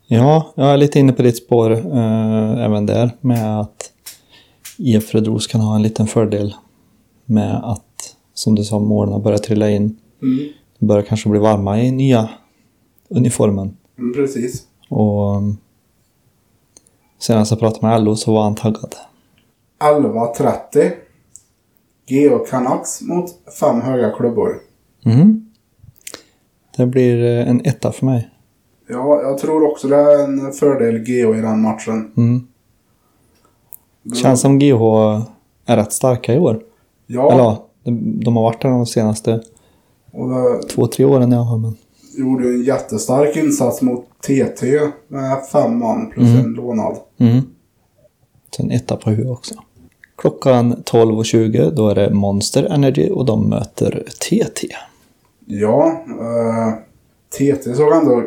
Ja, 0.07 0.53
jag 0.55 0.74
är 0.74 0.77
lite 0.77 1.00
inne 1.00 1.13
på 1.13 1.21
ditt 1.21 1.38
spår 1.38 1.71
eh, 1.71 2.65
även 2.65 2.86
där 2.86 3.12
med 3.21 3.59
att 3.59 3.91
IF 4.77 5.07
Fredros 5.07 5.48
kan 5.48 5.62
ha 5.62 5.75
en 5.75 5.81
liten 5.81 6.07
fördel 6.07 6.55
med 7.25 7.55
att, 7.55 8.15
som 8.33 8.55
du 8.55 8.63
sa, 8.63 8.79
målen 8.79 9.21
börjar 9.21 9.38
trilla 9.38 9.69
in. 9.69 9.98
Mm. 10.21 10.50
Det 10.79 10.86
börjar 10.86 11.01
kanske 11.01 11.29
bli 11.29 11.39
varma 11.39 11.81
i 11.81 11.91
nya 11.91 12.29
uniformen. 13.09 13.77
Mm, 13.98 14.13
precis. 14.13 14.63
Och 14.89 15.36
um, 15.38 15.57
senast 17.19 17.51
jag 17.51 17.59
pratade 17.59 17.85
med 17.85 17.95
Allo 17.95 18.15
så 18.15 18.33
var 18.33 18.43
han 18.43 18.55
taggad. 18.55 18.95
11.30. 19.79 20.91
Geo 22.07 22.39
Canucks 22.39 23.01
mot 23.01 23.29
fem 23.59 23.81
höga 23.81 24.11
klubbor. 24.11 24.59
Mm. 25.05 25.51
Det 26.77 26.85
blir 26.85 27.23
eh, 27.23 27.49
en 27.49 27.61
etta 27.65 27.91
för 27.91 28.05
mig. 28.05 28.29
Ja, 28.88 29.21
jag 29.21 29.38
tror 29.38 29.71
också 29.71 29.88
det 29.88 29.95
är 29.95 30.23
en 30.23 30.51
fördel 30.51 31.07
Geo 31.07 31.35
i 31.35 31.41
den 31.41 31.61
matchen. 31.61 32.11
Mm. 32.17 32.47
Känns 34.15 34.41
som 34.41 34.59
GH 34.59 34.81
är 35.65 35.77
rätt 35.77 35.93
starka 35.93 36.33
i 36.33 36.39
år. 36.39 36.63
Ja, 37.07 37.31
Eller 37.33 37.57
de, 38.23 38.35
har 38.35 38.43
varit 38.43 38.61
där 38.61 38.69
de 38.69 38.85
senaste 38.85 39.41
det 40.11 40.63
två, 40.69 40.88
tre 40.88 41.05
åren 41.05 41.33
alla 41.35 41.45
fall. 41.45 41.59
Men... 41.59 41.77
gjorde 42.19 42.47
ju 42.47 42.53
en 42.53 42.63
jättestark 42.63 43.35
insats 43.35 43.81
mot 43.81 44.05
TT 44.21 44.79
med 45.07 45.38
fem 45.51 45.79
man 45.79 46.09
plus 46.09 46.27
en 46.27 46.53
lånad. 46.53 46.97
Mm. 47.17 47.41
Sen 48.57 48.71
etta 48.71 48.95
på 48.95 49.09
huvudet 49.09 49.31
också. 49.31 49.55
Klockan 50.15 50.75
12.20 50.75 51.71
då 51.75 51.89
är 51.89 51.95
det 51.95 52.13
Monster 52.13 52.63
Energy 52.63 53.09
och 53.09 53.25
de 53.25 53.49
möter 53.49 54.05
TT. 54.19 54.67
Ja, 55.45 56.03
eh, 56.07 56.73
TT 57.29 57.75
såg 57.75 57.93
ändå 57.93 58.23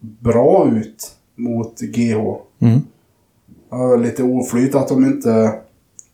bra 0.00 0.68
ut 0.72 1.12
mot 1.34 1.80
GH. 1.80 2.16
Mm. 2.58 2.80
Var 3.68 3.98
lite 3.98 4.22
oflyt 4.22 4.74
att 4.74 4.88
de 4.88 5.04
inte 5.04 5.54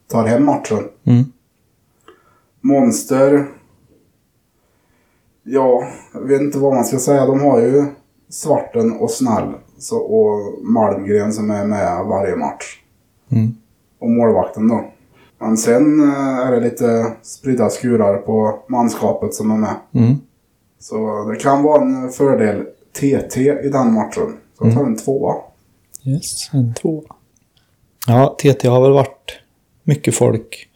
tar 0.06 0.26
hem 0.26 0.44
matchen. 0.44 0.84
Mm. 1.04 1.24
Monster. 2.60 3.46
Ja, 5.50 5.88
jag 6.12 6.20
vet 6.20 6.40
inte 6.40 6.58
vad 6.58 6.74
man 6.74 6.84
ska 6.84 6.98
säga. 6.98 7.26
De 7.26 7.40
har 7.40 7.60
ju 7.60 7.84
Svarten 8.28 8.92
och 8.92 9.10
Snäll 9.10 9.54
så, 9.78 9.98
och 9.98 10.64
Malmgren 10.64 11.32
som 11.32 11.50
är 11.50 11.64
med 11.64 12.04
varje 12.04 12.36
match. 12.36 12.64
Mm. 13.28 13.54
Och 13.98 14.10
målvakten 14.10 14.68
då. 14.68 14.84
Men 15.38 15.56
sen 15.56 16.00
eh, 16.00 16.38
är 16.38 16.52
det 16.52 16.60
lite 16.60 17.12
spridda 17.22 17.70
skurar 17.70 18.16
på 18.16 18.58
manskapet 18.68 19.34
som 19.34 19.50
är 19.50 19.56
med. 19.56 19.74
Mm. 19.92 20.14
Så 20.78 21.24
det 21.24 21.36
kan 21.36 21.62
vara 21.62 21.82
en 21.82 22.10
fördel 22.10 22.64
TT 22.92 23.40
i 23.40 23.68
den 23.68 23.92
matchen. 23.92 24.36
Så 24.58 24.66
jag 24.66 24.74
tar 24.74 24.84
en 24.84 24.96
tvåa. 24.96 25.34
Yes, 26.04 26.50
en 26.52 26.74
tvåa. 26.74 27.14
Ja, 28.06 28.36
TT 28.38 28.68
har 28.68 28.82
väl 28.82 28.92
varit 28.92 29.32
mycket 29.82 30.14
folk 30.14 30.68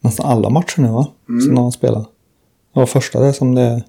nästan 0.00 0.26
alla 0.26 0.50
matcher 0.50 0.82
nu 0.82 0.88
va? 0.88 1.06
Som 1.26 1.54
de 1.54 1.64
har 1.64 1.70
spelat. 1.70 2.13
Det 2.74 2.80
var 2.80 2.86
första 2.86 3.20
det 3.20 3.32
som 3.32 3.54
det... 3.54 3.84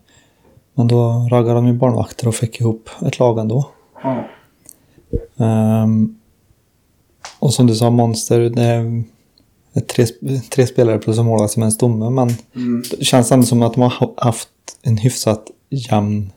Men 0.73 0.87
då 0.87 1.27
raggade 1.31 1.53
de 1.53 1.67
ju 1.67 1.73
barnvakter 1.73 2.27
och 2.27 2.35
fick 2.35 2.61
ihop 2.61 2.89
ett 3.05 3.19
lag 3.19 3.39
ändå. 3.39 3.69
Ja. 4.03 4.27
Ehm, 5.45 6.15
och 7.39 7.53
som 7.53 7.67
du 7.67 7.75
sa, 7.75 7.89
Monster, 7.89 8.39
det 8.39 8.61
är 8.63 9.03
tre, 9.81 10.05
tre 10.51 10.67
spelare 10.67 10.99
plus 10.99 11.17
en 11.19 11.25
målvakt 11.25 11.53
som 11.53 11.63
en 11.63 11.71
stomme. 11.71 12.09
Men 12.09 12.27
det 12.97 13.05
känns 13.05 13.31
ändå 13.31 13.45
som 13.45 13.61
att 13.61 13.73
de 13.73 13.81
har 13.81 13.89
ha- 13.89 14.13
haft 14.17 14.49
en 14.81 14.97
hyfsat 14.97 15.51
jämn 15.69 16.31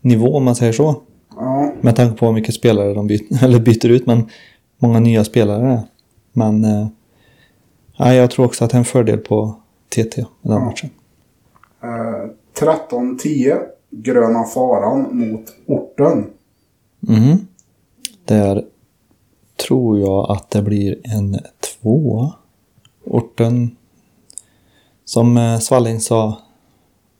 nivå 0.00 0.36
om 0.36 0.44
man 0.44 0.54
säger 0.54 0.72
så. 0.72 1.02
ja. 1.36 1.72
Med 1.80 1.96
tanke 1.96 2.18
på 2.18 2.26
hur 2.26 2.32
mycket 2.32 2.54
spelare 2.54 2.94
de 2.94 3.06
byter, 3.06 3.44
eller 3.44 3.60
byter 3.60 3.86
ut, 3.88 4.06
men 4.06 4.28
många 4.78 5.00
nya 5.00 5.24
spelare 5.24 5.72
är. 5.72 5.82
Men 6.32 6.64
eh, 6.64 6.86
ja, 7.96 8.14
jag 8.14 8.30
tror 8.30 8.46
också 8.46 8.64
att 8.64 8.70
det 8.70 8.76
är 8.76 8.78
en 8.78 8.84
fördel 8.84 9.18
på 9.18 9.54
TT 9.88 10.20
i 10.20 10.24
den 10.42 10.64
matchen. 10.64 10.90
Eh, 11.86 12.30
13-10. 12.60 13.58
Gröna 13.90 14.44
Faran 14.44 15.18
mot 15.18 15.44
Orten. 15.66 16.30
Mhm. 17.00 17.46
Där 18.24 18.64
tror 19.66 19.98
jag 19.98 20.30
att 20.30 20.50
det 20.50 20.62
blir 20.62 20.96
en 21.04 21.38
tvåa. 21.60 22.32
Orten, 23.04 23.76
som 25.04 25.36
eh, 25.36 25.58
Svalling 25.58 26.00
sa 26.00 26.38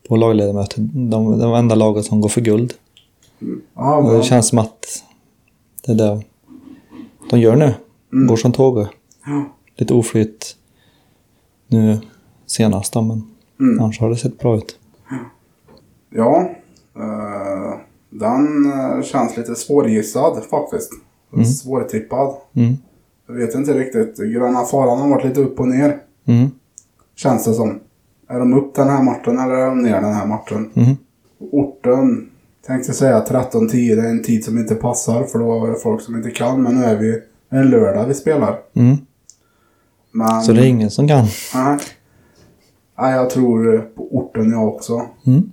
på 0.08 0.16
lagledamötet, 0.16 0.76
de, 0.92 1.38
de 1.38 1.54
enda 1.54 1.74
laget 1.74 2.04
som 2.04 2.20
går 2.20 2.28
för 2.28 2.40
guld. 2.40 2.74
Bra. 3.74 4.12
det 4.12 4.22
känns 4.22 4.48
som 4.48 4.58
att 4.58 5.04
det 5.86 5.92
är 5.92 5.96
det 5.96 6.22
de 7.30 7.40
gör 7.40 7.56
nu. 7.56 7.74
Går 8.28 8.36
som 8.36 8.52
tåget. 8.52 8.88
Ja. 9.26 9.44
Lite 9.76 9.94
oflyt 9.94 10.56
nu 11.66 12.00
senast 12.46 12.92
då, 12.92 13.20
men 13.56 13.80
annars 13.80 14.00
har 14.00 14.10
det 14.10 14.16
sett 14.16 14.38
bra 14.38 14.56
ut. 14.56 14.78
Ja. 16.10 16.50
eh, 16.96 17.76
den 18.10 18.72
eh, 18.72 19.02
känns 19.02 19.36
lite 19.36 19.54
svårgissad 19.54 20.44
faktiskt. 20.50 20.92
Svårtippad. 21.62 22.34
Mm. 22.54 22.76
Jag 23.26 23.34
vet 23.34 23.54
inte 23.54 23.72
riktigt. 23.72 24.16
Gröna 24.16 24.64
Faran 24.64 24.98
har 25.00 25.08
varit 25.08 25.24
lite 25.24 25.40
upp 25.40 25.60
och 25.60 25.68
ner. 25.68 25.98
Mm. 26.24 26.50
Känns 27.16 27.44
det 27.44 27.54
som. 27.54 27.80
Är 28.28 28.38
de 28.38 28.54
upp 28.54 28.74
den 28.74 28.88
här 28.88 29.02
matchen 29.02 29.38
eller 29.38 29.54
är 29.54 29.66
de 29.66 29.82
ner 29.82 30.00
den 30.00 30.14
här 30.14 30.26
matchen? 30.26 30.70
Mm. 30.74 30.96
Orten. 31.38 32.30
Tänkte 32.66 32.92
säga 32.92 33.24
13-10. 33.24 33.96
Det 33.96 34.02
är 34.02 34.10
en 34.10 34.22
tid 34.22 34.44
som 34.44 34.58
inte 34.58 34.74
passar 34.74 35.24
för 35.24 35.38
då 35.38 35.66
är 35.66 35.70
det 35.70 35.78
folk 35.78 36.02
som 36.02 36.16
inte 36.16 36.30
kan. 36.30 36.62
Men 36.62 36.74
nu 36.74 36.84
är 36.84 36.96
vi 36.96 37.22
en 37.48 37.70
lördag 37.70 38.06
vi 38.06 38.14
spelar. 38.14 38.58
Mm. 38.74 38.96
Men... 40.12 40.42
Så 40.42 40.52
det 40.52 40.60
är 40.60 40.66
ingen 40.66 40.90
som 40.90 41.08
kan. 41.08 41.24
Nej. 41.54 41.78
Nej, 42.98 43.14
jag 43.14 43.30
tror 43.30 43.74
eh, 43.74 43.80
på 43.80 44.08
orten 44.10 44.50
jag 44.50 44.68
också. 44.68 45.06
Mm. 45.26 45.52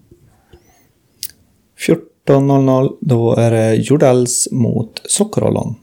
14.00 1.88 2.98
då 3.02 3.36
är 3.36 3.52
det 3.52 3.76
Jordells 3.76 4.48
mot 4.52 5.02
Sockerollon. 5.06 5.76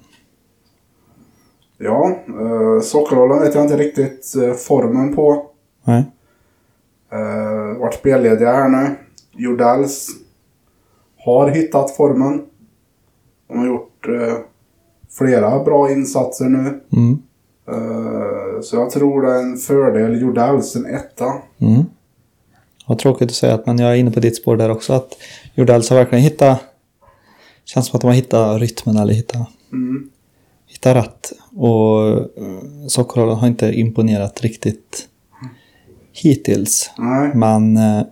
Ja, 1.79 2.11
eh, 2.29 2.81
sockerrollen 2.83 3.39
vet 3.41 3.55
jag 3.55 3.65
inte 3.65 3.77
riktigt 3.77 4.35
eh, 4.43 4.53
formen 4.53 5.15
på. 5.15 5.47
Nej. 5.85 6.05
Eh, 7.13 7.79
vart 7.81 7.95
spellediga 7.95 8.53
här 8.53 8.69
nu. 8.69 8.97
Jordells 9.33 10.09
har 11.17 11.51
hittat 11.51 11.97
formen. 11.97 12.43
De 13.49 13.59
har 13.59 13.67
gjort 13.67 14.09
eh, 14.09 14.37
flera 15.11 15.65
bra 15.65 15.91
insatser 15.91 16.45
nu. 16.45 16.81
Mm. 16.93 17.23
Eh, 17.73 18.61
så 18.63 18.77
jag 18.77 18.91
tror 18.91 19.23
det 19.23 19.33
är 19.33 19.43
en 19.43 19.57
fördel. 19.57 20.21
Jordells 20.23 20.77
en 20.77 20.87
etta. 20.87 21.25
Mm. 21.59 21.85
Vad 22.87 22.99
tråkigt 22.99 23.29
att 23.31 23.35
säga 23.35 23.55
att 23.55 23.67
men 23.67 23.79
jag 23.79 23.91
är 23.91 23.95
inne 23.97 24.11
på 24.11 24.21
ditt 24.21 24.37
spår 24.37 24.57
där 24.57 24.71
också 24.71 24.93
att 24.93 25.17
Jordells 25.55 25.91
har 25.91 25.97
verkligen 25.97 26.25
hittat 26.25 26.61
Känns 27.65 27.87
som 27.87 27.97
att 27.97 28.01
de 28.01 28.07
har 28.07 28.15
hittat 28.15 28.61
rytmen 28.61 28.97
eller 28.97 29.15
hittat, 29.15 29.49
Mm. 29.73 30.11
hittat 30.67 30.97
rätt. 30.97 31.33
Och 31.57 32.09
eh, 32.19 32.87
Sockerollen 32.89 33.37
har 33.37 33.47
inte 33.49 33.73
imponerat 33.73 34.41
riktigt 34.41 35.09
hittills. 36.13 36.91
Nej. 36.99 37.31
Men 37.35 37.77
eh, 37.77 38.03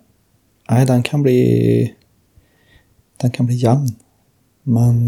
nej, 0.70 0.86
den 0.86 1.02
kan 1.02 1.22
bli 1.22 1.94
den 3.16 3.30
kan 3.30 3.46
bli 3.46 3.54
jämn. 3.56 3.88
Men 4.62 5.06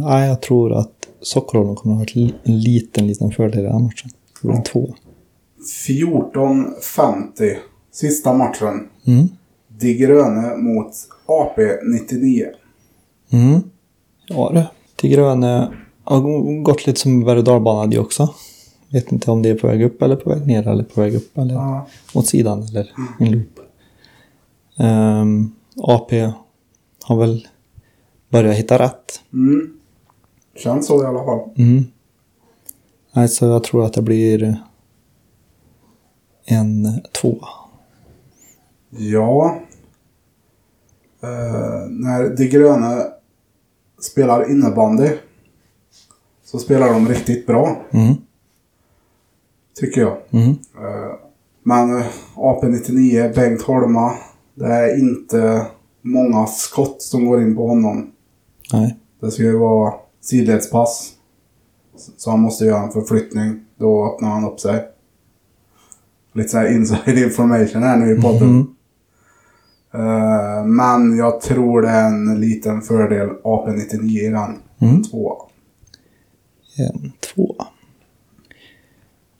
nej, 0.00 0.28
jag 0.28 0.42
tror 0.42 0.72
att 0.78 0.99
Sockerollen 1.22 1.76
kommer 1.76 2.02
att 2.02 2.10
ha 2.10 2.20
en 2.44 2.60
liten, 2.60 3.06
liten 3.06 3.30
fördel 3.30 3.58
i 3.58 3.62
den 3.62 3.72
här 3.72 3.78
matchen. 3.80 4.10
Det 4.42 4.48
blir 4.48 4.56
en 4.56 4.62
två. 4.62 4.94
14.50. 5.88 7.56
Sista 7.92 8.32
matchen. 8.32 8.88
Mm. 9.06 9.28
De 9.68 9.94
gröne 9.94 10.56
mot 10.56 10.92
AP-99. 11.26 12.46
Mm. 13.32 13.60
Ja 14.26 14.50
du. 14.54 14.64
Till 14.96 15.10
Gröne 15.10 15.72
har 16.04 16.62
gått 16.62 16.86
lite 16.86 17.00
som 17.00 17.24
berg 17.24 17.38
och 17.38 17.88
det 17.88 17.98
också. 17.98 18.34
Vet 18.88 19.12
inte 19.12 19.30
om 19.30 19.42
det 19.42 19.48
är 19.48 19.54
på 19.54 19.66
väg 19.66 19.82
upp 19.82 20.02
eller 20.02 20.16
på 20.16 20.30
väg 20.30 20.46
ner 20.46 20.68
eller 20.68 20.84
på 20.84 21.00
väg 21.00 21.14
upp 21.14 21.38
eller 21.38 21.54
Ja. 21.54 21.86
åt 22.14 22.26
sidan 22.26 22.62
eller 22.62 22.90
en 23.20 23.30
loop. 23.30 23.60
Ehm, 24.78 25.52
AP 25.82 26.32
har 27.04 27.16
väl 27.16 27.48
börjat 28.28 28.56
hitta 28.56 28.78
rätt. 28.78 29.20
Mm. 29.32 29.79
Känns 30.54 30.86
så 30.86 31.02
i 31.02 31.06
alla 31.06 31.24
fall. 31.24 31.48
Mm. 31.56 31.84
Nej, 33.12 33.28
så 33.28 33.46
jag 33.46 33.64
tror 33.64 33.84
att 33.86 33.92
det 33.92 34.02
blir 34.02 34.56
en 36.44 37.00
tvåa. 37.20 37.48
Ja. 38.90 39.56
Eh, 41.22 41.88
när 41.90 42.36
De 42.36 42.46
gröna 42.48 43.02
spelar 44.00 44.50
innebandy 44.50 45.08
så 46.44 46.58
spelar 46.58 46.88
de 46.92 47.08
riktigt 47.08 47.46
bra, 47.46 47.76
Mm. 47.90 48.14
tycker 49.74 50.00
jag. 50.00 50.16
Mm. 50.30 50.48
Eh, 50.50 51.14
men 51.62 51.96
eh, 51.98 52.06
AP-99, 52.34 53.34
Bengt 53.34 53.62
Holma, 53.62 54.12
det 54.54 54.66
är 54.66 54.98
inte 54.98 55.66
många 56.02 56.46
skott 56.46 57.02
som 57.02 57.26
går 57.26 57.42
in 57.42 57.56
på 57.56 57.66
honom. 57.68 58.12
Nej. 58.72 58.96
Det 59.20 59.30
ska 59.30 59.42
ju 59.42 59.58
vara 59.58 59.94
sidledspass. 60.20 61.12
Så 62.16 62.30
han 62.30 62.40
måste 62.40 62.64
göra 62.64 62.82
en 62.82 62.92
förflyttning. 62.92 63.64
Då 63.76 64.14
öppnar 64.14 64.28
han 64.28 64.44
upp 64.44 64.60
sig. 64.60 64.88
Lite 66.32 66.48
så 66.48 66.58
här 66.58 66.72
inside 66.72 67.18
information 67.24 67.82
här 67.82 67.96
nu 67.96 68.18
i 68.18 68.20
podden. 68.20 68.48
Mm. 68.48 68.66
Eh, 69.94 70.64
men 70.64 71.16
jag 71.16 71.40
tror 71.40 71.82
det 71.82 71.88
är 71.88 72.06
en 72.06 72.40
liten 72.40 72.82
fördel 72.82 73.28
AP99 73.28 74.18
i 74.18 74.28
den. 74.28 74.58
Mm. 74.90 75.02
Två. 75.02 75.36
En 76.76 77.12
tvåa. 77.20 77.66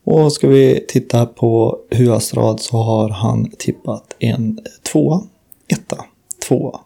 Och 0.05 0.33
ska 0.33 0.49
vi 0.49 0.85
titta 0.89 1.27
på 1.27 1.79
Huastrad 1.91 2.61
så 2.61 2.77
har 2.77 3.09
han 3.09 3.51
tippat 3.59 4.17
en 4.19 4.61
tvåa, 4.93 5.23
etta, 5.69 6.05
tvåa, 6.49 6.81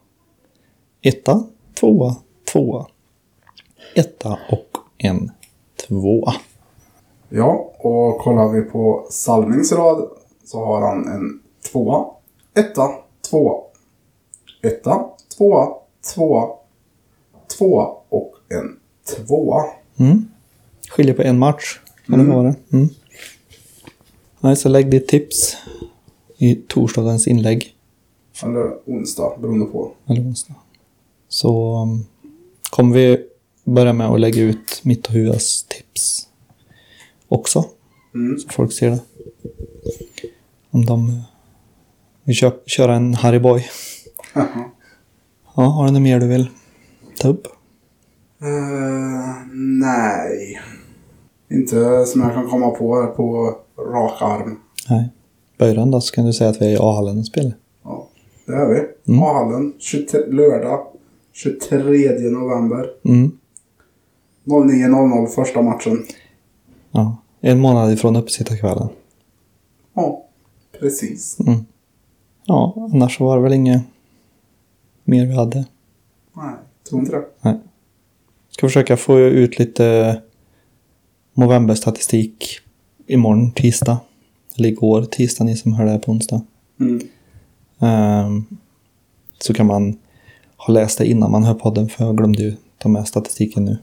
etta, 1.03 1.45
tvåa, 1.81 2.17
tvåa, 2.53 2.87
etta 3.95 4.39
och 4.51 4.79
en 4.99 5.31
tvåa. 5.89 6.35
Ja, 7.29 7.73
och 7.79 8.19
kollar 8.19 8.49
vi 8.49 8.63
på 8.63 9.07
Salmings 9.11 9.73
rad 9.73 10.09
så 10.45 10.65
har 10.65 10.81
han 10.81 11.09
en 11.09 11.41
tvåa, 11.73 12.07
etta, 12.55 12.91
tvåa, 13.31 13.63
etta, 14.63 15.05
tvåa, 15.37 15.69
tvåa, 16.15 16.49
tvåa 17.59 17.97
och 18.09 18.35
en 18.49 18.77
tvåa. 19.17 19.65
Mm. 19.97 20.29
Skiljer 20.89 21.15
på 21.15 21.23
en 21.23 21.39
match. 21.39 21.81
Kan 22.07 22.19
det 22.19 22.25
vara 22.25 22.43
det? 22.43 22.55
Mm. 22.73 22.89
Nej, 24.41 24.57
så 24.57 24.69
lägg 24.69 24.91
ditt 24.91 25.09
tips 25.09 25.57
i 26.39 26.55
torsdagens 26.55 27.27
inlägg. 27.27 27.75
Eller 28.43 28.73
onsdag, 28.87 29.33
beroende 29.41 29.67
på. 29.67 29.93
Eller 30.07 30.21
onsdag. 30.21 30.55
Så 31.29 31.83
um, 31.83 32.07
kommer 32.71 32.95
vi 32.95 33.27
börja 33.65 33.93
med 33.93 34.07
att 34.09 34.21
lägga 34.21 34.43
ut 34.43 34.81
mitt 34.85 35.07
och 35.07 35.13
Huas 35.13 35.63
tips 35.69 36.29
också. 37.29 37.65
Mm. 38.15 38.39
Så 38.39 38.49
folk 38.49 38.73
ser 38.73 38.91
det. 38.91 39.01
Om 40.71 40.85
de 40.87 41.23
vill 42.25 42.37
kö- 42.37 42.61
köra 42.67 42.95
en 42.97 43.15
Harry 43.15 43.39
Boy. 43.39 43.65
Ja, 45.57 45.63
har 45.63 45.87
du 45.87 45.93
något 45.93 46.03
mer 46.03 46.21
du 46.21 46.27
vill 46.27 46.49
ta 47.21 47.29
upp? 47.29 47.47
Eh, 48.41 49.47
nej. 49.53 50.61
Inte 51.51 52.07
som 52.07 52.21
jag 52.21 52.35
kan 52.35 52.49
komma 52.49 52.71
på 52.71 53.01
här 53.01 53.07
på 53.07 53.57
rak 53.79 54.23
arm. 54.23 54.59
Nej. 54.91 55.09
Början 55.59 55.91
då 55.91 56.01
så 56.01 56.15
kan 56.15 56.27
du 56.27 56.33
säga 56.33 56.51
att 56.51 56.63
vi 56.63 56.67
är 56.67 56.71
i 56.71 56.77
A-hallen 56.81 57.19
och 57.19 57.27
spelar. 57.27 57.53
Ja, 57.85 58.09
det 58.47 58.53
är 58.53 58.67
vi. 58.67 59.13
Mm. 59.13 59.23
A-hallen, 59.23 59.73
23, 59.79 60.21
lördag 60.27 60.87
23 61.33 62.19
november. 62.31 62.87
Mm. 63.05 63.39
09.00 64.45 65.27
första 65.27 65.63
matchen. 65.63 66.05
Ja. 66.91 67.17
En 67.41 67.61
månad 67.61 67.93
ifrån 67.93 68.17
uppesittarkvällen. 68.17 68.89
Ja, 69.95 70.25
precis. 70.81 71.41
Mm. 71.41 71.65
Ja, 72.45 72.89
annars 72.93 73.21
var 73.21 73.37
det 73.37 73.43
väl 73.43 73.53
inget 73.53 73.83
mer 75.05 75.27
vi 75.27 75.35
hade. 75.35 75.65
Nej, 76.33 76.55
tror 76.89 77.01
inte 77.01 77.17
det. 77.17 77.25
Nej. 77.41 77.61
Ska 78.51 78.67
försöka 78.67 78.97
få 78.97 79.19
ut 79.19 79.59
lite 79.59 80.21
Movember-statistik 81.35 82.61
imorgon 83.07 83.53
tisdag. 83.53 83.99
Eller 84.57 84.69
igår 84.69 85.03
tisdag, 85.03 85.45
ni 85.45 85.57
som 85.57 85.73
hör 85.73 85.85
det 85.85 85.91
här 85.91 85.99
på 85.99 86.13
onsdag. 86.13 86.43
Mm. 86.81 87.01
Ehm, 87.79 88.45
så 89.39 89.55
kan 89.55 89.67
man 89.67 89.99
ha 90.57 90.75
läst 90.75 90.99
det 90.99 91.07
innan 91.07 91.31
man 91.31 91.45
hör 91.45 91.55
podden 91.55 91.89
för 91.89 92.05
jag 92.05 92.17
glömde 92.17 92.43
ju 92.43 92.57
ta 92.79 92.89
med 92.89 93.09
statistiken 93.09 93.65
nu. 93.65 93.79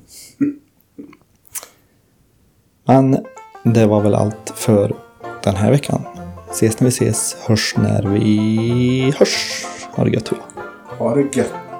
Men 2.91 3.17
det 3.63 3.85
var 3.85 4.01
väl 4.01 4.15
allt 4.15 4.53
för 4.55 4.95
den 5.43 5.55
här 5.55 5.71
veckan. 5.71 6.01
Ses 6.49 6.79
när 6.79 6.85
vi 6.85 6.89
ses, 6.89 7.37
hörs 7.47 7.75
när 7.77 8.03
vi 8.03 9.13
hörs. 9.17 9.65
Ha 9.91 10.03
det 10.03 10.09
gött. 10.09 10.31
Ha 10.97 11.15
det 11.15 11.37
gött. 11.37 11.70